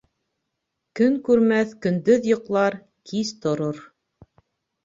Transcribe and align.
Көн 0.99 1.19
күрмәҫ 1.27 1.75
көндөҙ 1.87 2.25
йоҡлар, 2.31 2.79
кис 3.13 3.35
торор. 3.45 3.87